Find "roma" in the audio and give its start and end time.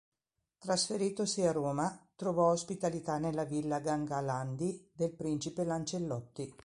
1.51-2.07